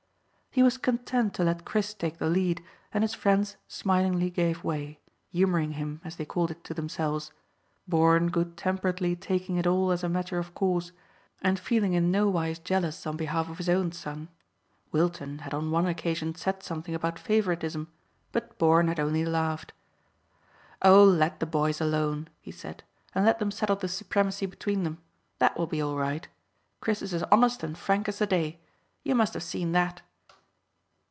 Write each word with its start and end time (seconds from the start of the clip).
He 0.53 0.63
was 0.63 0.77
content 0.77 1.33
to 1.35 1.45
let 1.45 1.63
Chris 1.63 1.93
take 1.93 2.17
the 2.17 2.27
lead, 2.27 2.61
and 2.93 3.05
his 3.05 3.13
friends 3.13 3.55
smilingly 3.69 4.29
gave 4.29 4.65
way, 4.65 4.99
humouring 5.29 5.71
him, 5.71 6.01
as 6.03 6.17
they 6.17 6.25
called 6.25 6.51
it 6.51 6.61
to 6.65 6.73
themselves, 6.73 7.31
Bourne 7.87 8.27
good 8.27 8.57
temperedly 8.57 9.15
taking 9.15 9.55
it 9.55 9.65
all 9.65 9.93
as 9.93 10.03
a 10.03 10.09
matter 10.09 10.39
of 10.39 10.53
course, 10.53 10.91
and 11.41 11.57
feeling 11.57 11.93
in 11.93 12.11
nowise 12.11 12.59
jealous 12.59 13.07
on 13.07 13.15
behalf 13.15 13.47
of 13.47 13.59
his 13.59 13.69
own 13.69 13.93
son. 13.93 14.27
Wilton 14.91 15.37
had 15.39 15.53
on 15.53 15.71
one 15.71 15.85
occasion 15.87 16.35
said 16.35 16.61
something 16.63 16.93
about 16.93 17.17
favouritism, 17.17 17.87
but 18.33 18.57
Bourne 18.57 18.89
had 18.89 18.99
only 18.99 19.23
laughed. 19.23 19.71
"Oh, 20.81 21.05
let 21.05 21.39
the 21.39 21.45
boys 21.45 21.79
alone," 21.79 22.27
he 22.41 22.51
said, 22.51 22.83
"and 23.15 23.23
let 23.25 23.39
them 23.39 23.51
settle 23.51 23.77
the 23.77 23.87
supremacy 23.87 24.47
between 24.47 24.83
them. 24.83 24.97
That 25.39 25.57
will 25.57 25.67
be 25.67 25.81
all 25.81 25.95
right. 25.95 26.27
Chris 26.81 27.01
is 27.01 27.13
as 27.13 27.23
honest 27.31 27.63
and 27.63 27.77
frank 27.77 28.09
as 28.09 28.19
the 28.19 28.27
day. 28.27 28.59
You 29.05 29.15
must 29.15 29.33
have 29.33 29.43
seen 29.43 29.71
that." 29.71 30.01